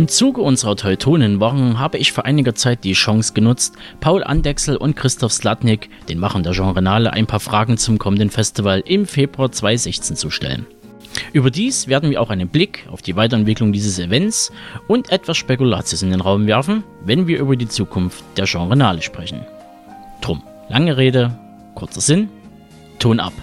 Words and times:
Im 0.00 0.08
Zuge 0.08 0.40
unserer 0.40 0.76
Teutonenwochen 0.76 1.78
habe 1.78 1.98
ich 1.98 2.12
vor 2.12 2.24
einiger 2.24 2.54
Zeit 2.54 2.84
die 2.84 2.94
Chance 2.94 3.34
genutzt, 3.34 3.74
Paul 4.00 4.24
Andexel 4.24 4.78
und 4.78 4.96
Christoph 4.96 5.30
Slatnik, 5.30 5.90
den 6.08 6.18
Machern 6.18 6.42
der 6.42 6.54
Genrenale, 6.54 7.12
ein 7.12 7.26
paar 7.26 7.38
Fragen 7.38 7.76
zum 7.76 7.98
kommenden 7.98 8.30
Festival 8.30 8.82
im 8.86 9.04
Februar 9.04 9.52
2016 9.52 10.16
zu 10.16 10.30
stellen. 10.30 10.64
Überdies 11.34 11.86
werden 11.86 12.08
wir 12.08 12.22
auch 12.22 12.30
einen 12.30 12.48
Blick 12.48 12.88
auf 12.90 13.02
die 13.02 13.14
Weiterentwicklung 13.14 13.74
dieses 13.74 13.98
Events 13.98 14.50
und 14.88 15.12
etwas 15.12 15.36
Spekulatius 15.36 16.02
in 16.02 16.12
den 16.12 16.22
Raum 16.22 16.46
werfen, 16.46 16.82
wenn 17.04 17.26
wir 17.26 17.38
über 17.38 17.54
die 17.56 17.68
Zukunft 17.68 18.24
der 18.38 18.46
Genrenale 18.46 19.02
sprechen. 19.02 19.44
Drum, 20.22 20.42
lange 20.70 20.96
Rede, 20.96 21.38
kurzer 21.74 22.00
Sinn, 22.00 22.30
Ton 22.98 23.20
ab. 23.20 23.34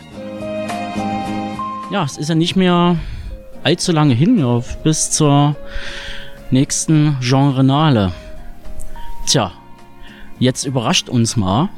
Ja, 1.92 2.04
es 2.04 2.18
ist 2.18 2.30
ja 2.30 2.36
nicht 2.36 2.56
mehr 2.56 2.98
allzu 3.62 3.92
lange 3.92 4.16
hin, 4.16 4.44
bis 4.84 5.12
zur 5.12 5.56
nächsten 6.52 7.18
Genrenale. 7.22 8.12
Tja, 9.26 9.52
jetzt 10.40 10.66
überrascht 10.66 11.10
uns 11.10 11.36
mal, 11.36 11.70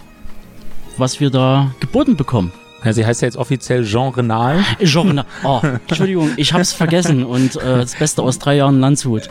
was 0.98 1.20
wir 1.20 1.30
da 1.30 1.72
geboten 1.80 2.16
bekommen. 2.16 2.52
Ja, 2.84 2.94
sie 2.94 3.06
heißt 3.06 3.22
ja 3.22 3.28
jetzt 3.28 3.38
offiziell 3.38 3.84
Jean 3.84 4.14
Renal. 4.14 4.64
Jean 4.84 5.08
Renal. 5.10 5.26
Oh, 5.44 5.60
Entschuldigung, 5.88 6.32
ich 6.38 6.54
hab's 6.54 6.72
vergessen 6.72 7.26
und 7.26 7.56
äh, 7.58 7.80
das 7.80 7.96
Beste 7.96 8.22
aus 8.22 8.40
drei 8.40 8.56
Jahren 8.56 8.80
Landshut. 8.80 9.30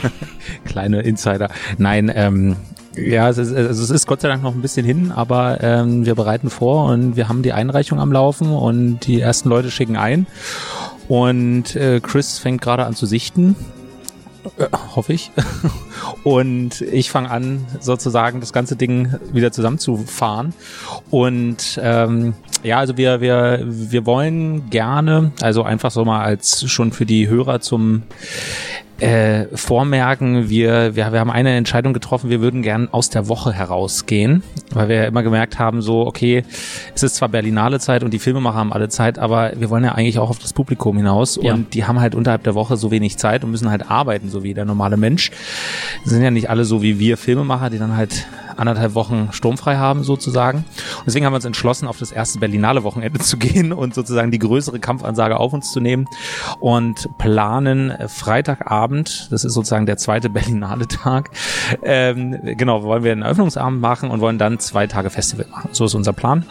Kleine 0.64 1.02
Insider. 1.02 1.50
Nein, 1.76 2.10
ähm, 2.14 2.56
ja, 2.96 3.28
es 3.28 3.38
ist, 3.38 3.54
also 3.54 3.82
es 3.82 3.90
ist 3.90 4.06
Gott 4.06 4.22
sei 4.22 4.28
Dank 4.28 4.42
noch 4.42 4.54
ein 4.54 4.62
bisschen 4.62 4.86
hin, 4.86 5.12
aber 5.14 5.62
ähm, 5.62 6.06
wir 6.06 6.14
bereiten 6.14 6.48
vor 6.50 6.86
und 6.90 7.16
wir 7.16 7.28
haben 7.28 7.42
die 7.42 7.52
Einreichung 7.52 8.00
am 8.00 8.10
Laufen 8.10 8.50
und 8.50 9.00
die 9.06 9.20
ersten 9.20 9.48
Leute 9.50 9.70
schicken 9.70 9.96
ein. 9.96 10.26
Und 11.08 11.76
äh, 11.76 12.00
Chris 12.00 12.38
fängt 12.38 12.60
gerade 12.60 12.84
an 12.84 12.94
zu 12.94 13.06
sichten. 13.06 13.54
Äh, 14.58 14.66
hoffe 14.94 15.12
ich. 15.12 15.30
Und 16.24 16.80
ich 16.80 17.10
fange 17.10 17.30
an, 17.30 17.66
sozusagen 17.80 18.40
das 18.40 18.52
ganze 18.52 18.76
Ding 18.76 19.14
wieder 19.32 19.52
zusammenzufahren. 19.52 20.54
Und 21.10 21.78
ähm, 21.82 22.34
ja, 22.62 22.78
also 22.78 22.96
wir, 22.96 23.20
wir, 23.20 23.62
wir 23.64 24.06
wollen 24.06 24.70
gerne, 24.70 25.32
also 25.40 25.62
einfach 25.62 25.90
so 25.90 26.04
mal 26.04 26.22
als 26.22 26.68
schon 26.70 26.92
für 26.92 27.06
die 27.06 27.28
Hörer 27.28 27.60
zum 27.60 28.02
äh, 29.00 29.46
vormerken, 29.56 30.48
wir, 30.48 30.96
wir, 30.96 31.12
wir 31.12 31.20
haben 31.20 31.30
eine 31.30 31.56
Entscheidung 31.56 31.92
getroffen, 31.92 32.30
wir 32.30 32.40
würden 32.40 32.62
gern 32.62 32.88
aus 32.90 33.10
der 33.10 33.28
Woche 33.28 33.52
herausgehen, 33.52 34.42
weil 34.72 34.88
wir 34.88 35.06
immer 35.06 35.22
gemerkt 35.22 35.58
haben, 35.58 35.82
so, 35.82 36.06
okay, 36.06 36.44
es 36.94 37.02
ist 37.02 37.16
zwar 37.16 37.28
Berlinale 37.28 37.78
Zeit 37.78 38.02
und 38.02 38.12
die 38.12 38.18
Filmemacher 38.18 38.58
haben 38.58 38.72
alle 38.72 38.88
Zeit, 38.88 39.18
aber 39.18 39.52
wir 39.56 39.70
wollen 39.70 39.84
ja 39.84 39.92
eigentlich 39.92 40.18
auch 40.18 40.30
auf 40.30 40.38
das 40.38 40.52
Publikum 40.52 40.96
hinaus 40.96 41.38
ja. 41.40 41.54
und 41.54 41.74
die 41.74 41.84
haben 41.84 42.00
halt 42.00 42.14
unterhalb 42.14 42.42
der 42.42 42.54
Woche 42.54 42.76
so 42.76 42.90
wenig 42.90 43.18
Zeit 43.18 43.44
und 43.44 43.50
müssen 43.50 43.70
halt 43.70 43.90
arbeiten, 43.90 44.30
so 44.30 44.42
wie 44.42 44.54
der 44.54 44.64
normale 44.64 44.96
Mensch. 44.96 45.30
Das 46.02 46.12
sind 46.12 46.22
ja 46.22 46.30
nicht 46.30 46.50
alle 46.50 46.64
so 46.64 46.82
wie 46.82 46.98
wir 46.98 47.16
Filmemacher, 47.16 47.70
die 47.70 47.78
dann 47.78 47.96
halt 47.96 48.26
anderthalb 48.58 48.94
Wochen 48.94 49.28
sturmfrei 49.32 49.76
haben 49.76 50.02
sozusagen. 50.02 50.58
Und 50.58 51.06
deswegen 51.06 51.24
haben 51.24 51.32
wir 51.32 51.36
uns 51.36 51.44
entschlossen, 51.44 51.86
auf 51.86 51.98
das 51.98 52.12
erste 52.12 52.38
Berlinale 52.38 52.84
Wochenende 52.84 53.18
zu 53.20 53.36
gehen 53.36 53.72
und 53.72 53.94
sozusagen 53.94 54.30
die 54.30 54.38
größere 54.38 54.78
Kampfansage 54.78 55.38
auf 55.38 55.52
uns 55.52 55.72
zu 55.72 55.80
nehmen 55.80 56.06
und 56.60 57.08
planen 57.18 57.92
Freitagabend, 58.08 59.28
das 59.30 59.44
ist 59.44 59.54
sozusagen 59.54 59.86
der 59.86 59.96
zweite 59.96 60.28
Berlinale 60.38 60.86
Tag, 60.88 61.30
ähm, 61.82 62.38
genau, 62.56 62.82
wollen 62.82 63.04
wir 63.04 63.12
einen 63.12 63.22
Eröffnungsabend 63.22 63.80
machen 63.80 64.10
und 64.10 64.20
wollen 64.20 64.38
dann 64.38 64.58
zwei 64.58 64.86
Tage 64.86 65.10
Festival 65.10 65.46
machen. 65.50 65.70
So 65.72 65.84
ist 65.84 65.94
unser 65.94 66.12
Plan. 66.12 66.44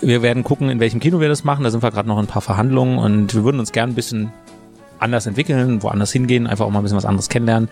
Wir 0.00 0.22
werden 0.22 0.44
gucken, 0.44 0.70
in 0.70 0.80
welchem 0.80 1.00
Kino 1.00 1.20
wir 1.20 1.28
das 1.28 1.44
machen. 1.44 1.64
Da 1.64 1.70
sind 1.70 1.82
wir 1.82 1.90
gerade 1.90 2.08
noch 2.08 2.18
ein 2.18 2.26
paar 2.26 2.42
Verhandlungen 2.42 2.98
und 2.98 3.34
wir 3.34 3.44
würden 3.44 3.58
uns 3.58 3.72
gern 3.72 3.90
ein 3.90 3.94
bisschen 3.94 4.32
anders 5.00 5.26
entwickeln, 5.26 5.82
woanders 5.82 6.12
hingehen, 6.12 6.46
einfach 6.46 6.66
auch 6.66 6.70
mal 6.70 6.80
ein 6.80 6.82
bisschen 6.82 6.98
was 6.98 7.04
anderes 7.04 7.28
kennenlernen 7.28 7.68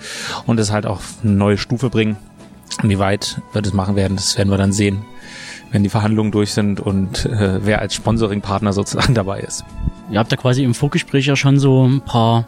und 0.46 0.58
es 0.58 0.72
halt 0.72 0.86
auch 0.86 1.00
eine 1.22 1.32
neue 1.32 1.58
Stufe 1.58 1.90
bringen. 1.90 2.16
Wie 2.82 2.98
weit 2.98 3.40
wir 3.52 3.62
das 3.62 3.72
machen 3.72 3.96
werden, 3.96 4.16
das 4.16 4.36
werden 4.38 4.50
wir 4.50 4.58
dann 4.58 4.72
sehen, 4.72 5.04
wenn 5.70 5.82
die 5.82 5.88
Verhandlungen 5.88 6.32
durch 6.32 6.52
sind 6.52 6.80
und 6.80 7.26
äh, 7.26 7.64
wer 7.64 7.80
als 7.80 7.94
Sponsoring-Partner 7.94 8.72
sozusagen 8.72 9.14
dabei 9.14 9.40
ist. 9.40 9.64
Ihr 10.10 10.18
habt 10.18 10.30
ja 10.30 10.36
quasi 10.38 10.64
im 10.64 10.74
Vorgespräch 10.74 11.26
ja 11.26 11.36
schon 11.36 11.58
so 11.58 11.86
ein 11.86 12.00
paar 12.00 12.46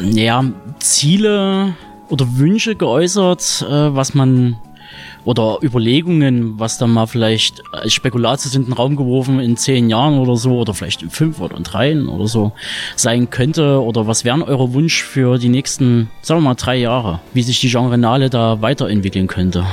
ja, 0.00 0.44
Ziele 0.78 1.74
oder 2.08 2.36
Wünsche 2.36 2.76
geäußert, 2.76 3.66
äh, 3.68 3.94
was 3.94 4.14
man 4.14 4.56
oder 5.24 5.58
Überlegungen, 5.62 6.58
was 6.58 6.78
dann 6.78 6.90
mal 6.90 7.06
vielleicht 7.06 7.62
als 7.72 7.92
Spekulatius 7.92 8.54
in 8.54 8.64
den 8.64 8.72
Raum 8.72 8.96
geworfen 8.96 9.40
in 9.40 9.56
zehn 9.56 9.88
Jahren 9.88 10.18
oder 10.18 10.36
so 10.36 10.58
oder 10.58 10.74
vielleicht 10.74 11.02
in 11.02 11.10
fünf 11.10 11.40
oder 11.40 11.56
in 11.56 11.62
dreien 11.62 12.08
oder 12.08 12.26
so 12.26 12.52
sein 12.96 13.30
könnte 13.30 13.82
oder 13.82 14.06
was 14.06 14.24
wären 14.24 14.42
eure 14.42 14.72
Wunsch 14.72 15.02
für 15.02 15.38
die 15.38 15.48
nächsten, 15.48 16.10
sagen 16.22 16.40
wir 16.40 16.48
mal, 16.50 16.54
drei 16.54 16.76
Jahre, 16.76 17.20
wie 17.34 17.42
sich 17.42 17.60
die 17.60 17.70
Genrenale 17.70 18.30
da 18.30 18.60
weiterentwickeln 18.60 19.26
könnte? 19.26 19.64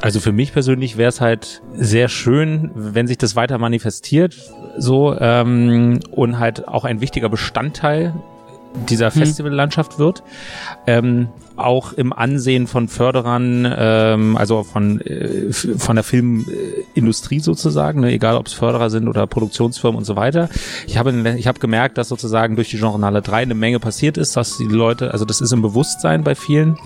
Also 0.00 0.20
für 0.20 0.32
mich 0.32 0.52
persönlich 0.52 0.98
wäre 0.98 1.08
es 1.08 1.20
halt 1.20 1.62
sehr 1.74 2.08
schön, 2.08 2.70
wenn 2.74 3.06
sich 3.06 3.16
das 3.16 3.36
weiter 3.36 3.58
manifestiert, 3.58 4.36
so 4.76 5.18
ähm, 5.18 6.00
und 6.10 6.38
halt 6.38 6.68
auch 6.68 6.84
ein 6.84 7.00
wichtiger 7.00 7.28
Bestandteil 7.28 8.14
dieser 8.88 9.06
hm. 9.06 9.22
Festivallandschaft 9.22 9.98
wird. 9.98 10.22
Ähm, 10.86 11.28
auch 11.56 11.92
im 11.92 12.12
Ansehen 12.12 12.66
von 12.66 12.88
Förderern, 12.88 13.72
ähm, 13.76 14.36
also 14.36 14.64
von, 14.64 15.00
äh, 15.00 15.52
von 15.52 15.96
der 15.96 16.02
Filmindustrie 16.02 17.38
sozusagen, 17.38 18.00
ne, 18.00 18.12
egal 18.12 18.36
ob 18.36 18.48
es 18.48 18.52
Förderer 18.52 18.90
sind 18.90 19.06
oder 19.08 19.26
Produktionsfirmen 19.26 19.98
und 19.98 20.04
so 20.04 20.16
weiter. 20.16 20.48
Ich 20.86 20.98
habe, 20.98 21.12
ich 21.38 21.46
habe 21.46 21.60
gemerkt, 21.60 21.96
dass 21.96 22.08
sozusagen 22.08 22.56
durch 22.56 22.70
die 22.70 22.78
Genrenale 22.78 23.22
3 23.22 23.42
eine 23.42 23.54
Menge 23.54 23.78
passiert 23.78 24.18
ist, 24.18 24.36
dass 24.36 24.56
die 24.58 24.64
Leute, 24.64 25.12
also 25.12 25.24
das 25.24 25.40
ist 25.40 25.52
im 25.52 25.62
Bewusstsein 25.62 26.24
bei 26.24 26.34
vielen, 26.34 26.76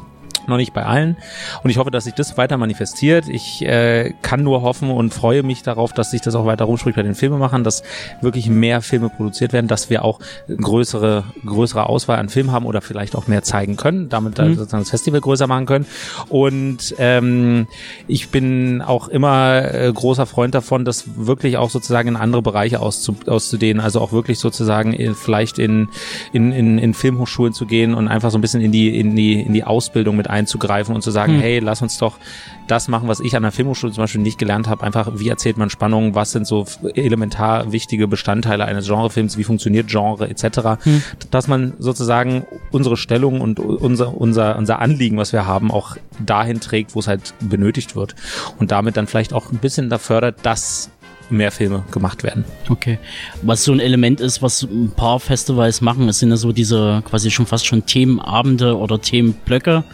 noch 0.49 0.57
nicht 0.57 0.73
bei 0.73 0.85
allen. 0.85 1.17
Und 1.63 1.71
ich 1.71 1.79
hoffe, 1.79 1.91
dass 1.91 2.05
sich 2.05 2.15
das 2.15 2.37
weiter 2.37 2.57
manifestiert. 2.57 3.29
Ich 3.29 3.65
äh, 3.65 4.15
kann 4.23 4.43
nur 4.43 4.63
hoffen 4.63 4.91
und 4.91 5.13
freue 5.13 5.43
mich 5.43 5.63
darauf, 5.63 5.93
dass 5.93 6.11
sich 6.11 6.21
das 6.21 6.35
auch 6.35 6.47
weiter 6.47 6.65
rumspricht 6.65 6.97
bei 6.97 7.03
den 7.03 7.15
Filmemachern, 7.15 7.65
dass 7.65 7.83
wirklich 8.21 8.49
mehr 8.49 8.81
Filme 8.81 9.09
produziert 9.09 9.53
werden, 9.53 9.69
dass 9.69 9.91
wir 9.91 10.05
auch 10.05 10.21
größere, 10.49 11.25
größere 11.45 11.89
Auswahl 11.89 12.19
an 12.19 12.29
Filmen 12.29 12.53
haben 12.53 12.67
oder 12.67 12.81
vielleicht 12.81 13.17
auch 13.17 13.27
mehr 13.27 13.43
zeigen 13.43 13.77
können, 13.77 14.09
damit 14.09 14.39
mhm. 14.39 14.55
sozusagen 14.55 14.83
das 14.83 14.91
Festival 14.91 15.21
größer 15.21 15.47
machen 15.47 15.67
können. 15.67 15.87
Und 16.29 16.95
ähm, 16.99 17.67
ich 18.07 18.31
bin 18.31 18.83
auch 18.83 19.09
immer 19.09 19.75
äh, 19.75 19.93
großer 19.93 20.27
Freund 20.27 20.55
davon, 20.55 20.85
das 20.85 21.05
wirklich 21.17 21.57
auch 21.57 21.71
sozusagen 21.71 22.09
in 22.09 22.17
andere 22.17 22.43
Bereiche 22.43 22.81
auszu 22.81 23.17
auszudehnen, 23.27 23.81
also 23.81 24.01
auch 24.01 24.13
wirklich 24.13 24.39
sozusagen 24.39 24.93
in, 24.93 25.15
vielleicht 25.15 25.59
in, 25.59 25.89
in, 26.33 26.53
in, 26.53 26.79
in 26.79 26.95
Filmhochschulen 26.95 27.53
zu 27.53 27.67
gehen 27.67 27.95
und 27.95 28.09
einfach 28.09 28.31
so 28.31 28.39
ein 28.39 28.41
bisschen 28.41 28.61
in 28.61 28.73
die, 28.73 28.99
in 28.99 29.17
die, 29.17 29.41
in 29.41 29.53
die 29.53 29.65
Ausbildung 29.65 30.17
mit 30.17 30.29
einzugreifen 30.39 30.95
und 30.95 31.03
zu 31.03 31.11
sagen, 31.11 31.35
hm. 31.35 31.41
hey, 31.41 31.59
lass 31.59 31.83
uns 31.83 31.99
doch 31.99 32.19
das 32.67 32.89
machen, 32.89 33.09
was 33.09 33.21
ich 33.21 33.35
an 33.37 33.43
der 33.43 33.53
Filmhochschule 33.53 33.93
zum 33.93 34.03
Beispiel 34.03 34.21
nicht 34.21 34.39
gelernt 34.39 34.69
habe. 34.69 34.85
Einfach, 34.85 35.11
wie 35.15 35.29
erzählt 35.29 35.57
man 35.57 35.71
Spannung, 35.71 36.15
was 36.15 36.33
sind 36.33 36.47
so 36.47 36.67
elementar 36.95 37.73
wichtige 37.73 38.09
Bestandteile 38.09 38.65
eines 38.65 38.87
Genrefilms, 38.87 39.39
wie 39.39 39.45
funktioniert 39.45 39.89
Genre 39.89 40.29
etc. 40.29 40.83
Hm. 40.83 41.03
Dass 41.31 41.49
man 41.49 41.75
sozusagen 41.79 42.47
unsere 42.71 42.97
Stellung 42.97 43.41
und 43.41 43.59
unser, 43.59 44.17
unser, 44.17 44.57
unser 44.57 44.79
Anliegen, 44.79 45.17
was 45.17 45.33
wir 45.33 45.47
haben, 45.47 45.71
auch 45.71 45.97
dahin 46.25 46.61
trägt, 46.61 46.95
wo 46.95 47.01
es 47.01 47.09
halt 47.09 47.35
benötigt 47.41 47.97
wird. 47.97 48.15
Und 48.59 48.71
damit 48.71 48.97
dann 48.97 49.07
vielleicht 49.07 49.33
auch 49.33 49.51
ein 49.51 49.59
bisschen 49.59 49.91
da 49.91 49.99
fördert, 49.99 50.37
dass 50.43 50.91
mehr 51.31 51.51
Filme 51.51 51.85
gemacht 51.91 52.23
werden. 52.23 52.45
Okay. 52.69 52.99
Was 53.43 53.65
so 53.65 53.73
ein 53.73 53.81
Element 53.81 54.21
ist, 54.21 54.43
was 54.43 54.63
ein 54.63 54.93
paar 54.95 55.21
Festivals 55.21 55.81
machen, 55.81 56.09
es 56.09 56.19
sind 56.19 56.31
ja 56.31 56.37
so 56.37 56.53
diese 56.53 57.03
quasi 57.05 57.31
schon 57.31 57.47
fast 57.47 57.67
schon 57.67 57.87
Themenabende 57.87 58.77
oder 58.77 59.01
Themenblöcke. 59.01 59.85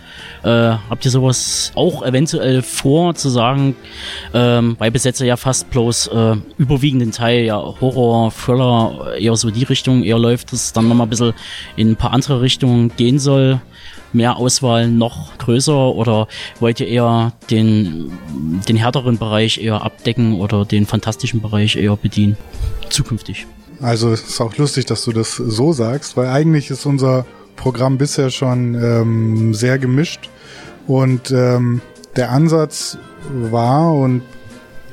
Äh, 0.43 0.49
habt 0.49 1.05
ihr 1.05 1.11
sowas 1.11 1.73
auch 1.75 2.05
eventuell 2.05 2.63
vor 2.63 3.15
zu 3.15 3.29
sagen, 3.29 3.77
ähm, 4.33 4.77
weil 4.79 4.91
bis 4.91 5.05
jetzt 5.05 5.21
ja 5.21 5.37
fast 5.37 5.71
bloß 5.71 6.09
äh, 6.09 6.37
überwiegenden 6.59 7.13
Teil 7.13 7.45
ja 7.45 7.57
Horror, 7.57 8.33
Thriller, 8.33 9.15
eher 9.19 9.37
so 9.37 9.51
die 9.51 9.65
Richtung, 9.65 10.03
eher 10.03 10.19
läuft 10.19 10.53
es 10.53 10.73
dann 10.73 10.89
nochmal 10.89 11.07
ein 11.07 11.11
bisschen 11.11 11.33
in 11.77 11.91
ein 11.91 11.97
paar 11.97 12.13
andere 12.13 12.41
Richtungen 12.41 12.93
gehen 12.97 13.19
soll 13.19 13.61
mehr 14.15 14.37
Auswahl 14.37 14.89
noch 14.89 15.37
größer 15.39 15.95
oder 15.95 16.29
wollt 16.61 16.81
ihr 16.81 16.89
eher 16.89 17.33
den, 17.51 18.13
den 18.69 18.77
härteren 18.77 19.19
Bereich 19.19 19.59
eher 19.59 19.83
abdecken 19.83 20.41
oder 20.41 20.65
den 20.65 20.87
fantastischen 20.87 21.41
Bereich 21.41 21.77
eher 21.77 21.97
bedienen? 21.97 22.37
Zukünftig. 22.91 23.47
Also 23.81 24.13
es 24.13 24.23
ist 24.23 24.41
auch 24.41 24.57
lustig, 24.57 24.87
dass 24.87 25.05
du 25.05 25.13
das 25.13 25.37
so 25.37 25.73
sagst, 25.73 26.17
weil 26.17 26.29
eigentlich 26.29 26.71
ist 26.71 26.87
unser 26.87 27.27
Programm 27.57 27.99
bisher 27.99 28.31
schon 28.31 28.75
ähm, 28.75 29.55
sehr 29.55 29.79
gemischt 29.79 30.31
und 30.87 31.31
ähm, 31.31 31.81
der 32.17 32.31
Ansatz 32.31 32.99
war 33.31 33.95
und 33.95 34.23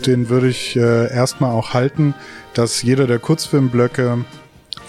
den 0.05 0.29
würde 0.29 0.49
ich 0.49 0.75
äh, 0.75 1.13
erstmal 1.13 1.51
auch 1.51 1.73
halten, 1.73 2.15
dass 2.53 2.81
jeder 2.81 3.07
der 3.07 3.19
Kurzfilmblöcke 3.19 4.25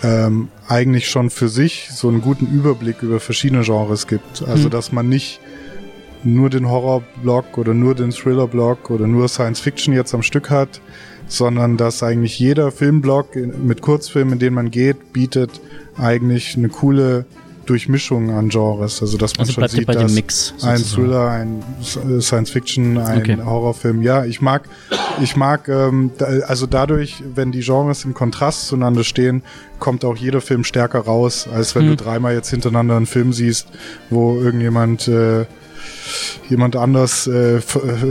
ähm, 0.02 0.48
eigentlich 0.68 1.08
schon 1.08 1.30
für 1.30 1.48
sich 1.48 1.90
so 1.92 2.08
einen 2.08 2.20
guten 2.20 2.46
Überblick 2.46 3.02
über 3.02 3.20
verschiedene 3.20 3.62
Genres 3.62 4.06
gibt. 4.06 4.42
Also, 4.42 4.66
mhm. 4.66 4.70
dass 4.70 4.92
man 4.92 5.08
nicht 5.08 5.40
nur 6.24 6.50
den 6.50 6.68
Horror-Block 6.68 7.58
oder 7.58 7.74
nur 7.74 7.94
den 7.94 8.10
Thriller-Block 8.10 8.90
oder 8.90 9.06
nur 9.06 9.28
Science-Fiction 9.28 9.94
jetzt 9.94 10.14
am 10.14 10.22
Stück 10.22 10.50
hat, 10.50 10.80
sondern 11.26 11.76
dass 11.76 12.02
eigentlich 12.02 12.38
jeder 12.38 12.70
Filmblock 12.70 13.36
mit 13.36 13.82
Kurzfilmen, 13.82 14.34
in 14.34 14.38
den 14.38 14.54
man 14.54 14.70
geht, 14.70 15.12
bietet 15.12 15.60
eigentlich 15.96 16.56
eine 16.56 16.68
coole 16.68 17.24
Durchmischung 17.66 18.30
an 18.30 18.48
Genres. 18.48 19.00
Also 19.02 19.16
dass 19.18 19.34
man 19.36 19.40
Also 19.46 19.52
schon 19.52 19.68
sieht, 19.68 19.88
dass 19.88 20.12
Mix. 20.12 20.54
ein. 20.62 20.76
Thriller, 20.82 21.28
ein 21.30 21.62
Science 22.20 22.50
Fiction, 22.50 22.98
ein 22.98 23.18
Okay. 23.22 23.38
Horrorfilm. 23.44 24.02
Ja, 24.02 24.24
ich 24.24 24.40
mag, 24.40 24.62
ich 25.22 25.36
mag, 25.36 25.68
ähm, 25.68 26.10
da, 26.18 26.26
also 26.46 26.66
dadurch, 26.66 27.22
wenn 27.34 27.52
die 27.52 27.60
Genres 27.60 28.04
im 28.04 28.14
Kontrast 28.14 28.66
zueinander 28.68 29.04
stehen, 29.04 29.42
kommt 29.78 30.04
auch 30.04 30.16
jeder 30.16 30.40
Film 30.40 30.64
stärker 30.64 31.00
raus, 31.00 31.48
als 31.52 31.74
wenn 31.74 31.82
Hm. 31.82 31.96
du 31.96 32.04
dreimal 32.04 32.34
jetzt 32.34 32.50
hintereinander 32.50 32.96
einen 32.96 33.06
Film 33.06 33.32
siehst, 33.32 33.68
wo 34.10 34.40
irgendjemand 34.40 35.08
äh, 35.08 35.46
jemand 36.48 36.76
anders 36.76 37.26
äh, 37.26 37.56
äh, 37.56 37.60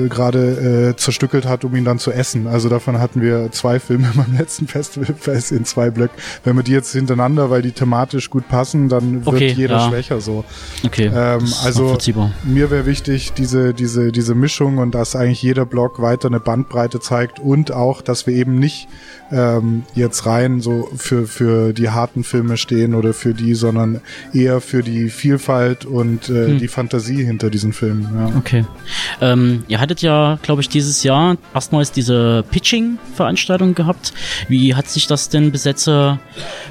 gerade 0.09 0.91
äh, 0.91 0.95
zerstückelt 0.95 1.45
hat, 1.45 1.63
um 1.63 1.75
ihn 1.75 1.85
dann 1.85 1.99
zu 1.99 2.11
essen. 2.11 2.47
Also 2.47 2.69
davon 2.69 2.99
hatten 2.99 3.21
wir 3.21 3.51
zwei 3.51 3.79
Filme 3.79 4.11
beim 4.15 4.37
letzten 4.37 4.67
Festivalfest 4.67 5.51
in 5.51 5.65
zwei 5.65 5.89
Blöcken. 5.89 6.15
Wenn 6.43 6.55
wir 6.55 6.63
die 6.63 6.71
jetzt 6.71 6.91
hintereinander, 6.91 7.49
weil 7.49 7.61
die 7.61 7.71
thematisch 7.71 8.29
gut 8.29 8.47
passen, 8.47 8.89
dann 8.89 9.25
wird 9.25 9.35
Okay, 9.35 9.53
jeder 9.55 9.77
ja. 9.77 9.89
schwächer 9.89 10.21
so. 10.21 10.43
Okay. 10.83 11.11
Ähm, 11.13 11.45
also 11.63 11.97
mir 12.43 12.71
wäre 12.71 12.85
wichtig, 12.85 13.33
diese, 13.33 13.73
diese, 13.73 14.11
diese 14.11 14.35
Mischung 14.35 14.77
und 14.77 14.95
dass 14.95 15.15
eigentlich 15.15 15.41
jeder 15.41 15.65
Block 15.65 16.01
weiter 16.01 16.27
eine 16.27 16.39
Bandbreite 16.39 16.99
zeigt 16.99 17.39
und 17.39 17.71
auch, 17.71 18.01
dass 18.01 18.27
wir 18.27 18.33
eben 18.33 18.59
nicht 18.59 18.87
ähm, 19.31 19.83
jetzt 19.95 20.25
rein 20.25 20.59
so 20.59 20.89
für, 20.95 21.25
für 21.25 21.73
die 21.73 21.89
harten 21.89 22.23
Filme 22.23 22.57
stehen 22.57 22.93
oder 22.93 23.13
für 23.13 23.33
die, 23.33 23.55
sondern 23.55 24.01
eher 24.33 24.61
für 24.61 24.83
die 24.83 25.09
Vielfalt 25.09 25.85
und 25.85 26.29
äh, 26.29 26.51
Hm. 26.51 26.59
die 26.59 26.67
Fantasie 26.67 27.23
hinter 27.23 27.49
diesen 27.49 27.73
Filmen. 27.81 28.07
Ja. 28.15 28.37
Okay. 28.37 28.63
Ähm, 29.21 29.63
ihr 29.67 29.79
hattet 29.79 30.03
ja, 30.03 30.37
glaube 30.43 30.61
ich, 30.61 30.69
dieses 30.69 31.01
Jahr 31.01 31.35
erstmals 31.51 31.91
diese 31.91 32.43
Pitching-Veranstaltung 32.51 33.73
gehabt. 33.73 34.13
Wie 34.47 34.75
hat 34.75 34.87
sich 34.87 35.07
das 35.07 35.29
denn 35.29 35.51
besetze 35.51 36.19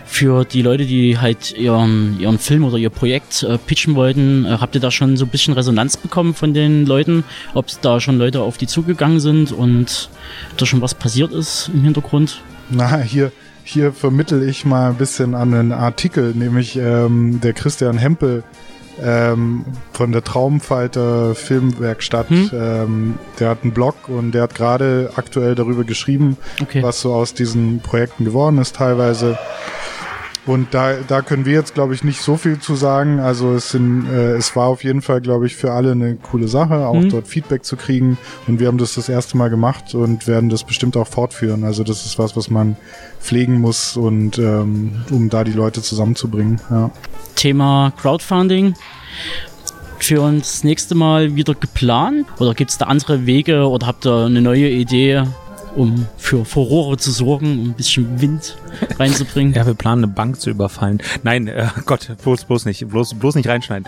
für 0.06 0.44
die 0.44 0.62
Leute, 0.62 0.86
die 0.86 1.18
halt 1.18 1.50
ihren, 1.58 2.20
ihren 2.20 2.38
Film 2.38 2.64
oder 2.64 2.76
ihr 2.76 2.90
Projekt 2.90 3.42
äh, 3.42 3.58
pitchen 3.58 3.96
wollten? 3.96 4.44
Äh, 4.44 4.58
habt 4.60 4.76
ihr 4.76 4.80
da 4.80 4.92
schon 4.92 5.16
so 5.16 5.24
ein 5.24 5.30
bisschen 5.30 5.54
Resonanz 5.54 5.96
bekommen 5.96 6.32
von 6.32 6.54
den 6.54 6.86
Leuten? 6.86 7.24
Ob 7.54 7.66
da 7.82 7.98
schon 7.98 8.16
Leute 8.16 8.42
auf 8.42 8.56
die 8.56 8.68
zugegangen 8.68 9.18
sind 9.18 9.50
und 9.50 10.10
da 10.58 10.64
schon 10.64 10.80
was 10.80 10.94
passiert 10.94 11.32
ist 11.32 11.70
im 11.74 11.82
Hintergrund? 11.82 12.40
Na, 12.68 12.98
hier, 12.98 13.32
hier 13.64 13.92
vermittel 13.92 14.48
ich 14.48 14.64
mal 14.64 14.90
ein 14.90 14.96
bisschen 14.96 15.34
an 15.34 15.54
einen 15.54 15.72
Artikel, 15.72 16.34
nämlich 16.36 16.76
ähm, 16.76 17.40
der 17.40 17.52
Christian 17.52 17.98
Hempel 17.98 18.44
ähm, 19.02 19.64
von 19.92 20.12
der 20.12 20.22
Traumfalter 20.24 21.34
Filmwerkstatt. 21.34 22.28
Hm. 22.30 22.50
Ähm, 22.52 23.18
der 23.38 23.50
hat 23.50 23.58
einen 23.62 23.72
Blog 23.72 24.08
und 24.08 24.32
der 24.32 24.42
hat 24.42 24.54
gerade 24.54 25.10
aktuell 25.16 25.54
darüber 25.54 25.84
geschrieben, 25.84 26.36
Okay. 26.62 26.82
was 26.82 27.00
so 27.00 27.14
aus 27.14 27.34
diesen 27.34 27.80
Projekten 27.80 28.24
geworden 28.24 28.58
ist 28.58 28.76
teilweise. 28.76 29.38
Und 30.46 30.68
da, 30.72 30.94
da 31.06 31.20
können 31.20 31.44
wir 31.44 31.52
jetzt, 31.52 31.74
glaube 31.74 31.94
ich, 31.94 32.02
nicht 32.02 32.22
so 32.22 32.36
viel 32.36 32.58
zu 32.58 32.74
sagen. 32.74 33.20
Also 33.20 33.52
es 33.52 33.70
sind, 33.70 34.08
äh, 34.10 34.36
es 34.36 34.56
war 34.56 34.66
auf 34.66 34.82
jeden 34.82 35.02
Fall, 35.02 35.20
glaube 35.20 35.46
ich, 35.46 35.54
für 35.54 35.72
alle 35.72 35.92
eine 35.92 36.16
coole 36.16 36.48
Sache, 36.48 36.86
auch 36.86 36.94
Mhm. 36.94 37.10
dort 37.10 37.28
Feedback 37.28 37.64
zu 37.64 37.76
kriegen. 37.76 38.16
Und 38.46 38.58
wir 38.58 38.66
haben 38.68 38.78
das 38.78 38.94
das 38.94 39.08
erste 39.08 39.36
Mal 39.36 39.50
gemacht 39.50 39.94
und 39.94 40.26
werden 40.26 40.48
das 40.48 40.64
bestimmt 40.64 40.96
auch 40.96 41.06
fortführen. 41.06 41.62
Also 41.64 41.84
das 41.84 42.06
ist 42.06 42.18
was, 42.18 42.36
was 42.36 42.48
man 42.50 42.76
pflegen 43.20 43.60
muss 43.60 43.96
und 43.96 44.38
ähm, 44.38 44.92
um 45.10 45.28
da 45.28 45.44
die 45.44 45.52
Leute 45.52 45.82
zusammenzubringen. 45.82 46.60
Ja. 46.70 46.90
Thema 47.36 47.92
Crowdfunding 48.00 48.74
für 49.98 50.22
uns 50.22 50.52
das 50.52 50.64
nächste 50.64 50.94
Mal 50.94 51.36
wieder 51.36 51.54
geplant? 51.54 52.26
Oder 52.38 52.54
gibt 52.54 52.70
es 52.70 52.78
da 52.78 52.86
andere 52.86 53.26
Wege 53.26 53.68
oder 53.68 53.86
habt 53.86 54.06
ihr 54.06 54.24
eine 54.24 54.40
neue 54.40 54.68
Idee, 54.70 55.24
um 55.76 56.06
für 56.16 56.44
Furore 56.44 56.96
zu 56.96 57.10
sorgen, 57.10 57.58
um 57.58 57.70
ein 57.70 57.74
bisschen 57.74 58.20
Wind 58.20 58.56
reinzubringen? 58.98 59.54
Ja, 59.60 59.66
wir 59.66 59.74
planen 59.74 60.04
eine 60.04 60.12
Bank 60.12 60.40
zu 60.40 60.50
überfallen. 60.50 61.02
Nein, 61.22 61.48
äh, 61.48 61.66
Gott, 61.86 62.10
bloß, 62.22 62.44
bloß 62.44 62.64
nicht, 62.66 62.88
bloß, 62.88 63.14
bloß 63.14 63.34
nicht 63.34 63.48
reinschneiden. 63.48 63.86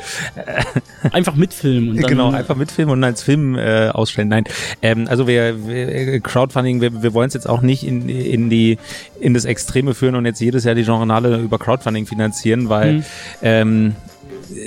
Einfach 1.13 1.35
mitfilmen 1.35 1.91
und 1.91 2.03
dann 2.03 2.11
genau, 2.11 2.31
einfach 2.31 2.57
mitfilmen 2.57 2.93
und 2.93 3.05
als 3.05 3.23
Film 3.23 3.57
äh, 3.57 3.89
ausstellen. 3.89 4.29
Nein, 4.29 4.45
ähm, 4.83 5.07
also 5.09 5.27
wir, 5.27 5.67
wir 5.67 6.21
Crowdfunding, 6.21 6.81
wir, 6.81 7.03
wir 7.03 7.13
wollen 7.15 7.29
es 7.29 7.35
jetzt 7.35 7.49
auch 7.49 7.61
nicht 7.61 7.85
in, 7.85 8.09
in 8.09 8.51
die 8.51 8.79
in 9.21 9.35
das 9.35 9.45
Extreme 9.45 9.95
führen 9.95 10.15
und 10.15 10.27
jetzt 10.27 10.41
jedes 10.41 10.65
Jahr 10.65 10.75
die 10.75 10.85
Genrenale 10.85 11.39
über 11.39 11.59
Crowdfunding 11.59 12.07
finanzieren, 12.07 12.69
weil 12.69 12.93
Hm. 12.93 13.05
ähm, 13.43 13.97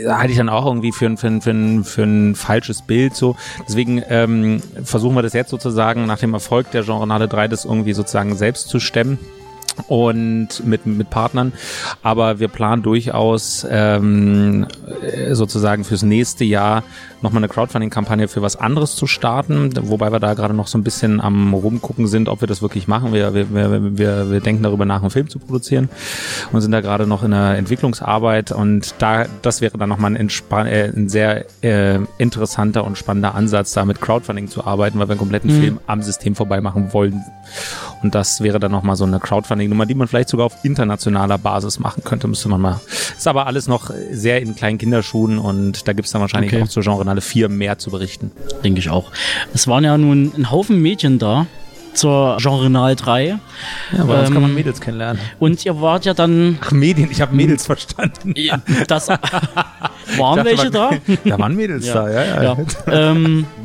halte 0.08 0.32
ich 0.32 0.38
dann 0.38 0.50
auch 0.50 0.66
irgendwie 0.66 0.92
für 0.92 1.06
ein, 1.06 1.18
für 1.18 1.28
ein, 1.28 1.42
für 1.42 1.52
ein, 1.52 1.84
für 1.84 2.04
ein 2.04 2.36
falsches 2.36 2.82
Bild 2.82 3.16
so. 3.16 3.36
Deswegen 3.68 4.02
ähm, 4.10 4.62
versuchen 4.84 5.16
wir 5.16 5.22
das 5.22 5.34
jetzt 5.34 5.50
sozusagen 5.50 6.06
nach 6.06 6.20
dem 6.20 6.34
Erfolg 6.34 6.72
der 6.72 6.84
Genrenale 6.84 7.28
3 7.28 7.48
das 7.48 7.66
irgendwie 7.66 7.94
sozusagen 7.94 8.36
selbst 8.36 8.70
zu 8.70 8.80
stemmen 8.80 9.20
und 9.88 10.66
mit, 10.66 10.86
mit 10.86 11.10
Partnern. 11.10 11.54
Aber 12.02 12.40
wir 12.40 12.48
planen 12.48 12.84
durchaus 12.84 13.66
ähm, 13.70 14.68
äh, 15.02 15.34
sozusagen 15.36 15.84
fürs 15.84 16.04
nächste 16.04 16.44
Jahr 16.44 16.84
nochmal 17.26 17.42
eine 17.44 17.50
Crowdfunding-Kampagne 17.50 18.28
für 18.28 18.42
was 18.42 18.56
anderes 18.56 18.96
zu 18.96 19.08
starten, 19.08 19.72
wobei 19.90 20.12
wir 20.12 20.20
da 20.20 20.34
gerade 20.34 20.54
noch 20.54 20.68
so 20.68 20.78
ein 20.78 20.84
bisschen 20.84 21.20
am 21.20 21.54
rumgucken 21.54 22.08
sind, 22.08 22.30
ob 22.30 22.42
wir 22.42 22.48
das 22.48 22.62
wirklich 22.62 22.88
machen. 22.88 23.12
Wir, 23.14 23.34
wir, 23.34 23.54
wir, 23.54 23.98
wir, 23.98 24.32
wir 24.32 24.40
denken 24.40 24.64
darüber 24.64 24.86
nach, 24.86 25.02
einen 25.02 25.10
Film 25.12 25.30
zu 25.30 25.40
produzieren 25.40 25.90
und 26.52 26.62
sind 26.62 26.72
da 26.72 26.82
gerade 26.82 27.08
noch 27.08 27.24
in 27.24 27.32
der 27.32 27.58
Entwicklungsarbeit 27.58 28.52
und 28.52 28.96
da 29.00 29.26
das 29.42 29.62
wäre 29.62 29.78
dann 29.78 29.90
nochmal 29.90 30.16
ein, 30.16 30.30
äh, 30.68 30.92
ein 30.96 31.10
sehr 31.10 31.46
äh, 31.62 32.00
interessanter 32.18 32.84
und 32.86 32.98
spannender 32.98 33.36
Ansatz, 33.36 33.74
da 33.74 33.86
mit 33.86 34.00
Crowdfunding 34.02 34.48
zu 34.48 34.66
arbeiten, 34.66 35.00
weil 35.00 35.08
wir 35.08 35.12
einen 35.14 35.20
kompletten 35.20 35.46
Mhm. 35.46 35.62
Film 35.62 35.80
am 35.88 36.02
System 36.02 36.36
vorbei 36.36 36.62
machen 36.62 36.94
wollen. 36.94 37.24
Und 38.02 38.16
das 38.16 38.42
wäre 38.42 38.60
dann 38.60 38.72
nochmal 38.72 38.96
so 38.96 39.06
eine 39.06 39.20
Crowdfunding-Nummer, 39.20 39.86
die 39.86 39.96
man 39.96 40.08
vielleicht 40.08 40.30
sogar 40.30 40.46
auf 40.48 40.56
internationaler 40.64 41.38
Basis 41.38 41.80
machen 41.80 42.04
könnte, 42.04 42.28
müsste 42.28 42.50
man 42.50 42.62
mal. 42.62 42.80
Ist 43.18 43.28
aber 43.28 43.48
alles 43.48 43.68
noch 43.68 43.92
sehr 44.12 44.42
in 44.42 44.56
kleinen 44.56 44.78
Kinderschuhen 44.78 45.38
und 45.40 45.88
da 45.88 45.94
gibt's 45.94 46.12
dann 46.12 46.22
wahrscheinlich 46.22 46.54
Okay. 46.54 46.62
auch 46.64 46.68
zur 46.68 46.84
Genrenale 47.16 47.22
4 47.22 47.50
mehr 47.50 47.78
zu 47.78 47.92
berichten. 47.92 48.32
denke 48.64 48.80
ich 48.80 48.90
auch. 48.90 49.12
Es 49.54 49.68
waren 49.68 49.84
ja 49.84 49.98
nun 49.98 50.32
ein 50.38 50.52
Haufen 50.52 50.82
Mädchen 50.82 51.20
da 51.20 51.48
zur 51.94 52.38
Genrenal 52.42 52.96
3 52.96 53.38
Ja, 53.98 54.08
uns 54.20 54.28
Ähm, 54.28 54.34
kann 54.34 54.42
man 54.42 54.54
Mädels 54.54 54.82
kennenlernen. 54.82 55.22
und 55.40 55.66
ihr 55.66 55.80
wart 55.80 56.04
ja 56.06 56.14
dann 56.14 56.58
Ach, 56.62 56.72
Medien, 56.72 57.10
ich 57.10 57.22
habe 57.22 57.34
Mädels 57.36 57.66
verstanden. 57.66 58.34
das 58.88 59.08
waren 60.18 60.36
dachte, 60.36 60.44
welche 60.46 60.72
da? 60.72 60.92
Da 61.24 61.40
waren 61.40 61.56
Mädels 61.56 61.86
Ja. 61.88 61.94
da, 61.94 62.10
ja, 62.10 62.44
ja. 62.44 62.44
Ja. 62.44 62.58
ähm, 63.12 63.46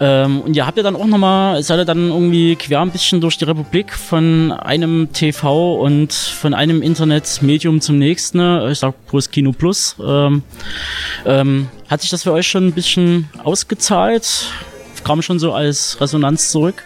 ähm, 0.00 0.40
und 0.42 0.56
ihr 0.56 0.66
habt 0.66 0.76
ja 0.76 0.82
dann 0.82 0.96
auch 0.96 1.06
nochmal, 1.06 1.62
seid 1.62 1.78
ihr 1.78 1.84
dann 1.84 2.10
irgendwie 2.10 2.56
quer 2.56 2.80
ein 2.80 2.90
bisschen 2.90 3.20
durch 3.20 3.38
die 3.38 3.44
Republik 3.44 3.92
von 3.94 4.52
einem 4.52 5.12
TV 5.12 5.76
und 5.76 6.12
von 6.12 6.54
einem 6.54 6.82
Internetmedium 6.82 7.80
zum 7.80 7.98
nächsten, 7.98 8.38
ne? 8.38 8.68
ich 8.70 8.78
sag 8.78 8.94
Plus 9.06 9.30
Kino 9.30 9.52
Plus. 9.52 9.96
Ähm, 10.04 10.42
ähm, 11.24 11.68
hat 11.88 12.02
sich 12.02 12.10
das 12.10 12.24
für 12.24 12.32
euch 12.32 12.46
schon 12.46 12.66
ein 12.66 12.72
bisschen 12.72 13.28
ausgezahlt? 13.42 14.50
Kam 15.06 15.22
schon 15.22 15.38
so 15.38 15.52
als 15.52 16.00
Resonanz 16.00 16.50
zurück, 16.50 16.82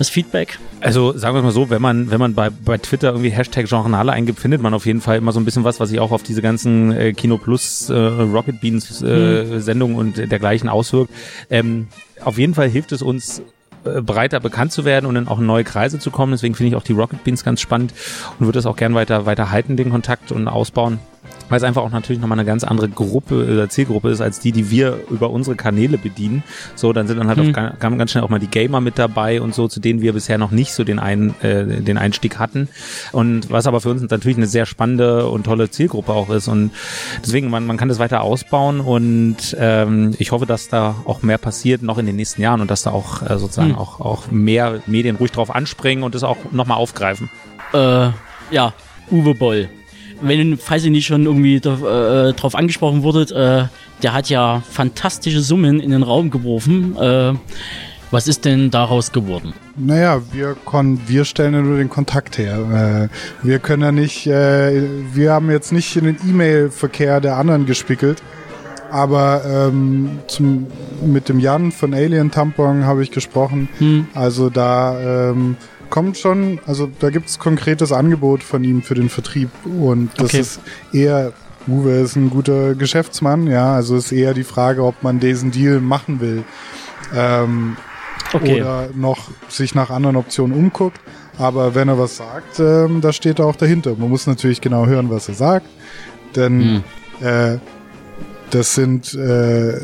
als 0.00 0.08
Feedback? 0.08 0.58
Also 0.80 1.16
sagen 1.16 1.36
wir 1.36 1.42
mal 1.42 1.52
so, 1.52 1.70
wenn 1.70 1.80
man, 1.80 2.10
wenn 2.10 2.18
man 2.18 2.34
bei, 2.34 2.50
bei 2.50 2.78
Twitter 2.78 3.10
irgendwie 3.10 3.30
Hashtag 3.30 3.68
Genrenale 3.68 4.10
eingibt, 4.10 4.40
findet 4.40 4.60
man 4.60 4.74
auf 4.74 4.86
jeden 4.86 5.00
Fall 5.00 5.18
immer 5.18 5.30
so 5.30 5.38
ein 5.38 5.44
bisschen 5.44 5.62
was, 5.62 5.78
was 5.78 5.90
sich 5.90 6.00
auch 6.00 6.10
auf 6.10 6.24
diese 6.24 6.42
ganzen 6.42 6.90
äh, 6.90 7.12
Kino 7.12 7.38
Plus, 7.38 7.90
äh, 7.90 7.94
Rocket 7.94 8.60
Beans 8.60 9.00
äh, 9.02 9.60
Sendungen 9.60 9.96
und 9.96 10.16
dergleichen 10.16 10.68
auswirkt. 10.68 11.12
Ähm, 11.48 11.86
auf 12.24 12.38
jeden 12.38 12.54
Fall 12.54 12.68
hilft 12.68 12.90
es 12.90 13.02
uns, 13.02 13.40
äh, 13.84 14.00
breiter 14.00 14.40
bekannt 14.40 14.72
zu 14.72 14.84
werden 14.84 15.06
und 15.06 15.14
in 15.14 15.28
auch 15.28 15.38
in 15.38 15.46
neue 15.46 15.62
Kreise 15.62 16.00
zu 16.00 16.10
kommen. 16.10 16.32
Deswegen 16.32 16.56
finde 16.56 16.70
ich 16.70 16.74
auch 16.76 16.82
die 16.82 16.92
Rocket 16.92 17.22
Beans 17.22 17.44
ganz 17.44 17.60
spannend 17.60 17.94
und 18.40 18.46
würde 18.46 18.58
das 18.58 18.66
auch 18.66 18.76
gern 18.76 18.96
weiter, 18.96 19.26
weiter 19.26 19.52
halten, 19.52 19.76
den 19.76 19.90
Kontakt 19.90 20.32
und 20.32 20.48
ausbauen. 20.48 20.98
Weil 21.48 21.58
es 21.58 21.62
einfach 21.62 21.82
auch 21.82 21.90
natürlich 21.90 22.20
nochmal 22.20 22.38
eine 22.38 22.46
ganz 22.46 22.64
andere 22.64 22.88
Gruppe 22.88 23.44
oder 23.44 23.68
Zielgruppe 23.68 24.08
ist, 24.10 24.20
als 24.20 24.40
die, 24.40 24.50
die 24.52 24.70
wir 24.70 24.98
über 25.10 25.30
unsere 25.30 25.56
Kanäle 25.56 25.98
bedienen. 25.98 26.42
So, 26.74 26.92
dann 26.92 27.06
sind 27.06 27.18
dann 27.18 27.28
halt 27.28 27.38
Hm. 27.38 27.50
auch 27.50 27.52
ga- 27.52 27.90
ganz, 27.90 28.10
schnell 28.12 28.24
auch 28.24 28.28
mal 28.30 28.38
die 28.38 28.46
Gamer 28.48 28.80
mit 28.80 28.98
dabei 28.98 29.40
und 29.42 29.54
so, 29.54 29.68
zu 29.68 29.80
denen 29.80 30.00
wir 30.00 30.12
bisher 30.14 30.38
noch 30.38 30.50
nicht 30.50 30.72
so 30.72 30.84
den, 30.84 30.98
ein, 30.98 31.34
äh, 31.42 31.64
den 31.82 31.98
Einstieg 31.98 32.38
hatten. 32.38 32.68
Und 33.12 33.50
was 33.50 33.66
aber 33.66 33.80
für 33.80 33.90
uns 33.90 34.02
natürlich 34.08 34.36
eine 34.38 34.46
sehr 34.46 34.66
spannende 34.66 35.28
und 35.28 35.44
tolle 35.44 35.70
Zielgruppe 35.70 36.12
auch 36.12 36.30
ist. 36.30 36.48
Und 36.48 36.70
deswegen, 37.22 37.50
man, 37.50 37.66
man 37.66 37.76
kann 37.76 37.88
das 37.88 37.98
weiter 37.98 38.22
ausbauen 38.22 38.80
und 38.80 39.56
ähm, 39.58 40.14
ich 40.18 40.32
hoffe, 40.32 40.46
dass 40.46 40.68
da 40.68 40.94
auch 41.04 41.22
mehr 41.22 41.38
passiert 41.38 41.82
noch 41.82 41.98
in 41.98 42.06
den 42.06 42.16
nächsten 42.16 42.40
Jahren 42.42 42.60
und 42.60 42.70
dass 42.70 42.82
da 42.82 42.90
auch 42.92 43.22
äh, 43.22 43.38
sozusagen 43.38 43.70
Hm. 43.70 43.78
auch, 43.78 44.00
auch 44.00 44.30
mehr 44.30 44.80
Medien 44.86 45.16
ruhig 45.16 45.30
drauf 45.32 45.54
anspringen 45.54 46.04
und 46.04 46.14
das 46.14 46.22
auch 46.24 46.36
nochmal 46.52 46.78
aufgreifen. 46.78 47.28
Äh, 47.72 48.08
ja, 48.50 48.72
Uwe 49.10 49.34
Boll. 49.34 49.68
Wenn, 50.20 50.56
falls 50.58 50.84
ihr 50.84 50.90
nicht 50.90 51.06
schon 51.06 51.24
irgendwie 51.24 51.60
da, 51.60 52.28
äh, 52.28 52.32
drauf 52.32 52.54
angesprochen 52.54 53.02
wurdet, 53.02 53.32
äh, 53.32 53.64
der 54.02 54.12
hat 54.12 54.28
ja 54.28 54.62
fantastische 54.70 55.40
Summen 55.40 55.80
in 55.80 55.90
den 55.90 56.02
Raum 56.02 56.30
geworfen. 56.30 56.96
Äh, 56.96 57.34
was 58.10 58.28
ist 58.28 58.44
denn 58.44 58.70
daraus 58.70 59.10
geworden? 59.10 59.54
Naja, 59.76 60.22
wir, 60.30 60.56
kon 60.64 61.00
wir 61.06 61.24
stellen 61.24 61.54
ja 61.54 61.60
nur 61.60 61.78
den 61.78 61.90
Kontakt 61.90 62.38
her. 62.38 63.10
Äh, 63.42 63.44
wir 63.44 63.58
können 63.58 63.82
ja 63.82 63.92
nicht, 63.92 64.26
äh, 64.26 64.82
wir 65.12 65.32
haben 65.32 65.50
jetzt 65.50 65.72
nicht 65.72 65.96
in 65.96 66.04
den 66.04 66.18
E-Mail-Verkehr 66.24 67.20
der 67.20 67.36
anderen 67.36 67.66
gespickelt. 67.66 68.22
Aber 68.90 69.42
ähm, 69.44 70.20
zum, 70.28 70.68
mit 71.04 71.28
dem 71.28 71.40
Jan 71.40 71.72
von 71.72 71.92
Alien 71.92 72.30
Tampon 72.30 72.84
habe 72.84 73.02
ich 73.02 73.10
gesprochen. 73.10 73.68
Hm. 73.78 74.06
Also 74.14 74.48
da 74.48 75.30
ähm, 75.30 75.56
kommt 75.90 76.18
schon, 76.18 76.58
also 76.66 76.88
da 77.00 77.10
gibt 77.10 77.28
es 77.28 77.38
konkretes 77.38 77.92
Angebot 77.92 78.42
von 78.42 78.64
ihm 78.64 78.82
für 78.82 78.94
den 78.94 79.08
Vertrieb. 79.08 79.50
Und 79.64 80.10
das 80.16 80.26
Okay. 80.30 80.40
ist 80.40 80.60
eher 80.92 81.32
Uwe 81.66 81.92
ist 82.00 82.16
ein 82.16 82.28
guter 82.28 82.74
Geschäftsmann, 82.74 83.46
ja, 83.46 83.74
also 83.74 83.96
ist 83.96 84.12
eher 84.12 84.34
die 84.34 84.44
Frage, 84.44 84.84
ob 84.84 85.02
man 85.02 85.18
diesen 85.18 85.50
Deal 85.50 85.80
machen 85.80 86.20
will. 86.20 86.44
Ähm, 87.14 87.76
Okay. 88.32 88.58
oder 88.58 88.88
noch 88.94 89.30
sich 89.48 89.74
nach 89.74 89.90
anderen 89.90 90.16
Optionen 90.16 90.56
umguckt. 90.56 90.98
Aber 91.38 91.74
wenn 91.74 91.88
er 91.88 91.98
was 91.98 92.16
sagt, 92.16 92.58
ähm, 92.58 93.00
da 93.00 93.12
steht 93.12 93.38
er 93.38 93.46
auch 93.46 93.56
dahinter. 93.56 93.94
Man 93.96 94.08
muss 94.08 94.26
natürlich 94.26 94.60
genau 94.60 94.86
hören, 94.86 95.08
was 95.10 95.28
er 95.28 95.34
sagt, 95.34 95.66
denn 96.34 96.82
äh, 97.20 97.58
das 98.54 98.74
sind, 98.74 99.14
äh, 99.14 99.80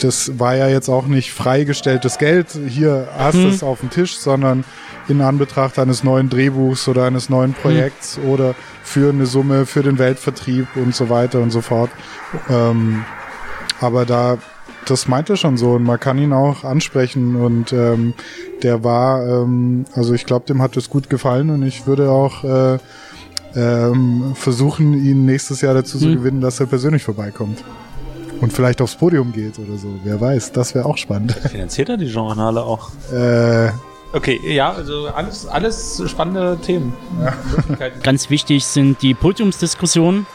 das 0.00 0.38
war 0.38 0.54
ja 0.54 0.68
jetzt 0.68 0.88
auch 0.88 1.06
nicht 1.06 1.32
freigestelltes 1.32 2.18
Geld. 2.18 2.46
Hier 2.68 3.08
hast 3.18 3.34
du 3.34 3.48
es 3.48 3.62
auf 3.64 3.80
dem 3.80 3.90
Tisch, 3.90 4.16
sondern 4.16 4.64
in 5.08 5.20
Anbetracht 5.20 5.78
eines 5.80 6.04
neuen 6.04 6.30
Drehbuchs 6.30 6.86
oder 6.86 7.04
eines 7.04 7.28
neuen 7.28 7.52
Projekts 7.52 8.18
oder 8.18 8.54
für 8.84 9.10
eine 9.10 9.26
Summe 9.26 9.66
für 9.66 9.82
den 9.82 9.98
Weltvertrieb 9.98 10.68
und 10.76 10.94
so 10.94 11.08
weiter 11.08 11.40
und 11.40 11.50
so 11.50 11.60
fort. 11.62 11.90
Ähm, 12.48 13.04
aber 13.80 14.06
da, 14.06 14.38
das 14.86 15.08
meint 15.08 15.28
er 15.28 15.36
schon 15.36 15.56
so 15.56 15.72
und 15.72 15.82
man 15.82 15.98
kann 15.98 16.18
ihn 16.18 16.32
auch 16.32 16.62
ansprechen 16.62 17.34
und 17.34 17.72
ähm, 17.72 18.14
der 18.62 18.84
war, 18.84 19.26
ähm, 19.26 19.84
also 19.94 20.14
ich 20.14 20.26
glaube, 20.26 20.46
dem 20.46 20.62
hat 20.62 20.76
es 20.76 20.88
gut 20.88 21.10
gefallen 21.10 21.50
und 21.50 21.64
ich 21.64 21.88
würde 21.88 22.10
auch 22.10 22.44
äh, 22.44 22.78
ähm, 23.56 24.34
versuchen, 24.36 24.94
ihn 24.94 25.24
nächstes 25.24 25.60
Jahr 25.60 25.74
dazu 25.74 25.98
zu 25.98 26.06
Hm. 26.06 26.14
gewinnen, 26.14 26.40
dass 26.40 26.60
er 26.60 26.66
persönlich 26.66 27.02
vorbeikommt. 27.02 27.64
Und 28.42 28.52
vielleicht 28.52 28.82
aufs 28.82 28.96
Podium 28.96 29.32
geht 29.32 29.58
oder 29.58 29.78
so. 29.78 29.88
Wer 30.04 30.20
weiß, 30.20 30.52
das 30.52 30.74
wäre 30.74 30.84
auch 30.84 30.96
spannend. 30.98 31.32
Finanziert 31.50 31.88
er 31.88 31.96
die 31.96 32.10
Genrenale 32.10 32.62
auch? 32.62 32.90
äh, 33.12 33.70
Okay, 34.14 34.38
ja, 34.44 34.70
also 34.72 35.06
alles, 35.06 35.46
alles 35.46 36.02
spannende 36.06 36.58
Themen. 36.60 36.92
Möglichkeiten. 37.56 38.00
Ganz 38.02 38.28
wichtig 38.28 38.66
sind 38.66 39.00
die 39.00 39.14
Podiumsdiskussionen, 39.14 40.26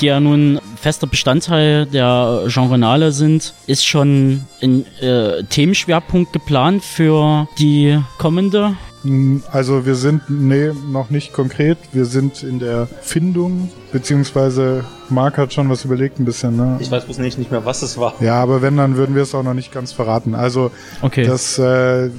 die 0.00 0.06
ja 0.06 0.20
nun 0.20 0.58
fester 0.80 1.06
Bestandteil 1.06 1.84
der 1.84 2.44
Genrenale 2.46 3.12
sind. 3.12 3.52
Ist 3.66 3.84
schon 3.84 4.46
ein 4.62 4.86
äh, 5.02 5.42
Themenschwerpunkt 5.44 6.32
geplant 6.32 6.82
für 6.82 7.46
die 7.58 8.00
kommende? 8.16 8.74
Mh, 9.04 9.42
also 9.52 9.86
wir 9.86 9.94
sind, 9.94 10.22
nee, 10.28 10.70
noch 10.90 11.10
nicht 11.10 11.32
konkret. 11.32 11.78
Wir 11.92 12.04
sind 12.04 12.42
in 12.42 12.58
der 12.58 12.88
Findung, 13.02 13.70
beziehungsweise 13.92 14.84
Marc 15.08 15.38
hat 15.38 15.52
schon 15.52 15.68
was 15.70 15.84
überlegt 15.84 16.18
ein 16.18 16.24
bisschen, 16.24 16.56
ne? 16.56 16.78
Ich 16.80 16.90
weiß 16.90 17.04
bloß 17.04 17.18
nicht, 17.18 17.38
nicht 17.38 17.50
mehr, 17.50 17.64
was 17.64 17.82
es 17.82 17.96
war. 17.98 18.14
Ja, 18.20 18.42
aber 18.42 18.62
wenn, 18.62 18.76
dann 18.76 18.96
würden 18.96 19.14
wir 19.14 19.22
es 19.22 19.34
auch 19.34 19.42
noch 19.42 19.54
nicht 19.54 19.72
ganz 19.72 19.92
verraten. 19.92 20.34
Also 20.34 20.70
Okay. 21.02 21.26
Das 21.26 21.58
äh, 21.58 22.10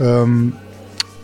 ähm, 0.00 0.52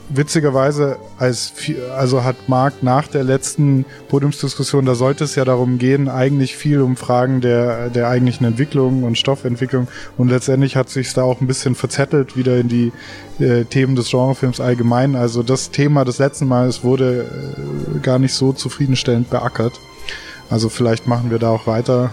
witzigerweise 0.08 0.96
als 1.18 1.52
also 1.96 2.24
hat 2.24 2.48
Marc 2.48 2.82
nach 2.82 3.08
der 3.08 3.24
letzten 3.24 3.84
Podiumsdiskussion, 4.08 4.84
da 4.84 4.94
sollte 4.94 5.24
es 5.24 5.34
ja 5.34 5.44
darum 5.44 5.78
gehen, 5.78 6.08
eigentlich 6.08 6.56
viel 6.56 6.80
um 6.80 6.96
Fragen 6.96 7.40
der 7.40 7.90
der 7.90 8.08
eigentlichen 8.08 8.46
Entwicklung 8.46 9.02
und 9.04 9.18
Stoffentwicklung 9.18 9.88
und 10.16 10.28
letztendlich 10.28 10.76
hat 10.76 10.90
sich 10.90 11.12
da 11.12 11.22
auch 11.22 11.40
ein 11.40 11.46
bisschen 11.46 11.74
verzettelt 11.74 12.36
wieder 12.36 12.58
in 12.58 12.68
die 12.68 12.92
äh, 13.38 13.64
Themen 13.64 13.96
des 13.96 14.10
Genrefilms 14.10 14.60
allgemein. 14.60 15.16
Also 15.16 15.42
das 15.42 15.70
Thema 15.70 16.04
des 16.04 16.18
letzten 16.18 16.46
Mal 16.46 16.70
wurde 16.82 17.24
äh, 17.24 17.98
gar 18.00 18.18
nicht 18.18 18.34
so 18.34 18.52
zufriedenstellend 18.52 19.30
beackert. 19.30 19.80
Also 20.50 20.68
vielleicht 20.68 21.06
machen 21.06 21.30
wir 21.30 21.38
da 21.38 21.50
auch 21.50 21.66
weiter. 21.66 22.12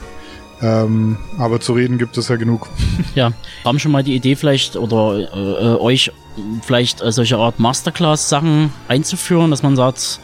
Ähm, 0.61 1.17
aber 1.37 1.59
zu 1.59 1.73
reden 1.73 1.97
gibt 1.97 2.17
es 2.17 2.27
ja 2.27 2.35
genug. 2.35 2.67
Ja, 3.15 3.31
haben 3.65 3.79
schon 3.79 3.91
mal 3.91 4.03
die 4.03 4.15
Idee 4.15 4.35
vielleicht 4.35 4.75
oder 4.75 5.17
äh, 5.17 5.73
äh, 5.73 5.79
euch 5.79 6.11
vielleicht 6.61 7.01
äh, 7.01 7.11
solche 7.11 7.37
Art 7.37 7.59
Masterclass-Sachen 7.59 8.71
einzuführen, 8.87 9.51
dass 9.51 9.63
man 9.63 9.75
sagt, 9.75 10.19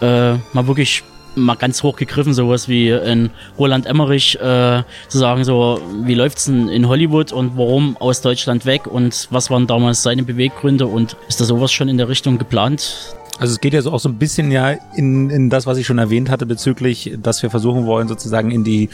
äh, 0.00 0.34
mal 0.52 0.66
wirklich 0.66 1.02
mal 1.34 1.54
ganz 1.54 1.82
hoch 1.82 1.96
gegriffen, 1.96 2.34
sowas 2.34 2.68
wie 2.68 2.90
in 2.90 3.30
Roland 3.58 3.86
Emmerich 3.86 4.36
äh, 4.40 4.82
zu 5.08 5.18
sagen, 5.18 5.44
so 5.44 5.80
wie 6.02 6.14
läuft's 6.14 6.46
denn 6.46 6.68
in 6.68 6.88
Hollywood 6.88 7.32
und 7.32 7.56
warum 7.56 7.96
aus 7.98 8.20
Deutschland 8.20 8.66
weg 8.66 8.86
und 8.86 9.28
was 9.30 9.50
waren 9.50 9.66
damals 9.66 10.02
seine 10.02 10.22
Beweggründe 10.22 10.86
und 10.86 11.16
ist 11.28 11.40
da 11.40 11.44
sowas 11.44 11.72
schon 11.72 11.88
in 11.88 11.98
der 11.98 12.08
Richtung 12.08 12.38
geplant? 12.38 13.14
Also 13.40 13.54
es 13.54 13.60
geht 13.60 13.72
ja 13.74 13.82
so 13.82 13.90
auch 13.90 13.98
so 14.00 14.08
ein 14.08 14.16
bisschen 14.16 14.52
ja 14.52 14.70
in, 14.94 15.30
in 15.30 15.50
das, 15.50 15.66
was 15.66 15.78
ich 15.78 15.86
schon 15.86 15.98
erwähnt 15.98 16.30
hatte, 16.30 16.46
bezüglich, 16.46 17.16
dass 17.22 17.42
wir 17.42 17.50
versuchen 17.50 17.86
wollen, 17.86 18.06
sozusagen 18.06 18.50
in 18.50 18.62
die 18.64 18.88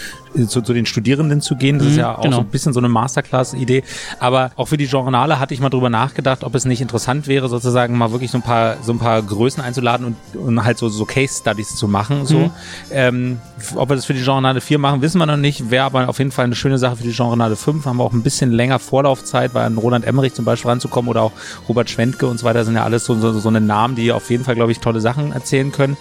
zu, 0.48 0.62
zu 0.62 0.72
den 0.72 0.86
Studierenden 0.86 1.40
zu 1.40 1.56
gehen. 1.56 1.78
Das 1.78 1.88
ist 1.88 1.94
Mhm, 1.94 1.98
ja 1.98 2.16
auch 2.16 2.22
genau. 2.22 2.36
so 2.36 2.42
ein 2.42 2.48
bisschen 2.48 2.72
so 2.72 2.80
eine 2.80 2.88
Masterclass-Idee. 2.88 3.82
Aber 4.20 4.52
auch 4.56 4.66
für 4.68 4.76
die 4.76 4.84
Journale 4.84 5.38
hatte 5.40 5.52
ich 5.52 5.60
mal 5.60 5.68
drüber 5.68 5.90
nachgedacht, 5.90 6.44
ob 6.44 6.54
es 6.54 6.64
nicht 6.64 6.80
interessant 6.80 7.26
wäre, 7.26 7.48
sozusagen 7.48 7.98
mal 7.98 8.12
wirklich 8.12 8.30
so 8.30 8.38
ein 8.38 8.42
paar 8.42 8.76
so 8.82 8.92
ein 8.92 8.98
paar 8.98 9.20
Größen 9.22 9.62
einzuladen 9.62 10.06
und, 10.06 10.40
und 10.40 10.64
halt 10.64 10.78
so, 10.78 10.88
so 10.88 11.04
Case-Studies 11.04 11.74
zu 11.76 11.88
machen. 11.88 12.24
So. 12.24 12.38
Mhm. 12.38 12.50
Ähm, 12.92 13.38
ob 13.74 13.88
wir 13.90 13.96
das 13.96 14.04
für 14.04 14.14
die 14.14 14.20
Journale 14.22 14.60
4 14.60 14.78
machen, 14.78 15.02
wissen 15.02 15.18
wir 15.18 15.26
noch 15.26 15.36
nicht. 15.36 15.70
Wäre 15.70 15.84
aber 15.84 16.08
auf 16.08 16.18
jeden 16.18 16.30
Fall 16.30 16.44
eine 16.44 16.54
schöne 16.54 16.78
Sache 16.78 16.96
für 16.96 17.02
die 17.04 17.10
Journale 17.10 17.56
5. 17.56 17.84
Haben 17.84 17.96
wir 17.96 18.04
auch 18.04 18.12
ein 18.12 18.22
bisschen 18.22 18.52
länger 18.52 18.78
Vorlaufzeit, 18.78 19.54
weil 19.54 19.64
an 19.66 19.76
Roland 19.76 20.04
Emmerich 20.04 20.34
zum 20.34 20.44
Beispiel 20.44 20.70
ranzukommen 20.70 21.08
oder 21.08 21.22
auch 21.22 21.32
Robert 21.68 21.90
Schwentke 21.90 22.26
und 22.26 22.38
so 22.38 22.46
weiter 22.46 22.64
sind 22.64 22.74
ja 22.76 22.84
alles 22.84 23.04
so, 23.04 23.14
so, 23.18 23.32
so 23.38 23.48
eine 23.48 23.60
Namen, 23.60 23.96
die 23.96 24.12
auf 24.12 24.30
jeden 24.30 24.35
Fall, 24.44 24.54
glaube 24.54 24.72
ich, 24.72 24.80
tolle 24.80 25.00
Sachen 25.00 25.32
erzählen 25.32 25.72
können 25.72 25.96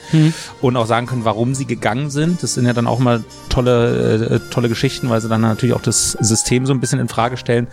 und 0.62 0.78
auch 0.78 0.86
sagen 0.86 1.08
können, 1.08 1.26
warum 1.26 1.56
sie 1.56 1.66
gegangen 1.66 2.10
sind. 2.10 2.44
Das 2.44 2.54
sind 2.54 2.66
ja 2.66 2.74
dann 2.74 2.88
auch 2.88 3.00
mal 3.00 3.24
tolle, 3.50 4.42
äh, 4.42 4.52
tolle 4.52 4.70
Geschichten, 4.70 5.10
weil 5.10 5.22
sie 5.22 5.30
dann 5.30 5.42
natürlich 5.42 5.76
auch 5.76 5.82
das 5.82 6.12
System 6.14 6.66
so 6.66 6.74
ein 6.74 6.80
bisschen 6.80 7.00
in 7.00 7.08
Frage 7.08 7.38
stellen. 7.38 7.68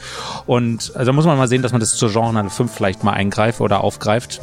Und 0.46 0.92
also 0.94 1.12
muss 1.12 1.24
man 1.24 1.38
mal 1.38 1.48
sehen, 1.48 1.62
dass 1.62 1.72
man 1.72 1.80
das 1.80 1.94
zur 1.94 2.10
Journale 2.10 2.50
5 2.50 2.72
vielleicht 2.72 3.04
mal 3.04 3.12
eingreift 3.12 3.60
oder 3.60 3.82
aufgreift. 3.82 4.40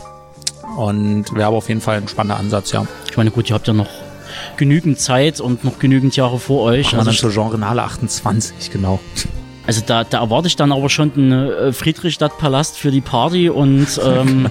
Und 0.78 1.34
wäre 1.34 1.48
aber 1.48 1.58
auf 1.58 1.68
jeden 1.68 1.82
Fall 1.82 1.98
ein 1.98 2.08
spannender 2.08 2.38
Ansatz, 2.38 2.72
ja. 2.72 2.86
Ich 3.10 3.18
meine, 3.18 3.32
gut, 3.32 3.50
ihr 3.50 3.56
habt 3.56 3.68
ja 3.68 3.74
noch 3.74 3.90
genügend 4.58 5.00
Zeit 5.00 5.40
und 5.40 5.64
noch 5.64 5.80
genügend 5.80 6.16
Jahre 6.16 6.40
vor 6.40 6.64
euch. 6.64 6.94
Machen 6.94 7.08
Also 7.08 7.30
zur 7.30 7.32
Genrenale 7.32 7.84
28, 7.84 8.72
genau. 8.72 9.00
Also 9.66 9.82
da, 9.86 10.04
da 10.04 10.22
erwarte 10.22 10.48
ich 10.48 10.56
dann 10.56 10.72
aber 10.72 10.90
schon 10.90 11.14
den 11.14 11.32
äh, 11.32 11.74
Friedrichstadtpalast 11.74 12.78
für 12.78 12.92
die 12.92 13.02
Party 13.02 13.50
und 13.50 13.88
ähm, 14.06 14.50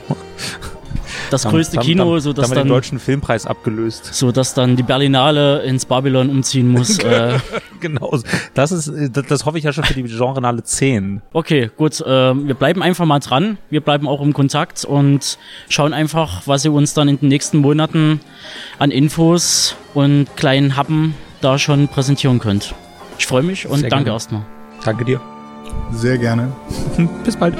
das 1.30 1.44
größte 1.44 1.76
Dann- 1.76 1.84
Kino, 1.84 2.12
dann, 2.12 2.20
so 2.20 2.32
dann 2.32 2.42
dass 2.42 2.50
wir 2.50 2.54
den 2.56 2.60
dann, 2.60 2.68
deutschen 2.68 2.98
Filmpreis 2.98 3.46
abgelöst. 3.46 4.14
so 4.14 4.32
dass 4.32 4.54
dann 4.54 4.76
die 4.76 4.82
Berlinale 4.82 5.62
ins 5.62 5.86
Babylon 5.86 6.30
umziehen 6.30 6.68
muss. 6.68 6.98
äh, 7.04 7.38
genau. 7.80 8.18
Das 8.54 8.72
ist, 8.72 8.90
das, 9.12 9.26
das 9.26 9.44
hoffe 9.44 9.58
ich 9.58 9.64
ja 9.64 9.72
schon 9.72 9.84
für 9.84 9.94
die 9.94 10.02
Genrenale 10.02 10.62
10. 10.62 11.22
okay, 11.32 11.70
gut, 11.76 12.00
äh, 12.00 12.06
wir 12.06 12.54
bleiben 12.54 12.82
einfach 12.82 13.04
mal 13.04 13.18
dran. 13.20 13.58
Wir 13.70 13.80
bleiben 13.80 14.08
auch 14.08 14.20
im 14.20 14.32
Kontakt 14.32 14.84
und 14.84 15.38
schauen 15.68 15.92
einfach, 15.92 16.42
was 16.46 16.64
ihr 16.64 16.72
uns 16.72 16.94
dann 16.94 17.08
in 17.08 17.18
den 17.18 17.28
nächsten 17.28 17.58
Monaten 17.58 18.20
an 18.78 18.90
Infos 18.90 19.76
und 19.94 20.26
kleinen 20.36 20.76
Happen 20.76 21.14
da 21.40 21.58
schon 21.58 21.88
präsentieren 21.88 22.38
könnt. 22.38 22.74
Ich 23.18 23.26
freue 23.26 23.42
mich 23.42 23.66
und 23.66 23.80
Sehr 23.80 23.90
danke 23.90 24.04
gerne. 24.06 24.16
erstmal. 24.16 24.42
Danke 24.84 25.04
dir. 25.04 25.20
Sehr 25.92 26.18
gerne. 26.18 26.52
Bis 27.24 27.36
bald. 27.36 27.54